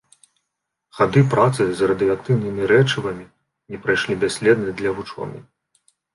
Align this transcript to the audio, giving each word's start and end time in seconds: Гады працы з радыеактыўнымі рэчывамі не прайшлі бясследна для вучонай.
Гады 0.99 1.21
працы 1.33 1.67
з 1.81 1.89
радыеактыўнымі 1.91 2.61
рэчывамі 2.73 3.25
не 3.75 3.83
прайшлі 3.85 4.19
бясследна 4.27 4.69
для 4.83 4.89
вучонай. 4.99 5.41